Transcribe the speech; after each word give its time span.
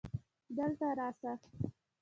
دلته 0.57 0.87
راسه 0.99 1.31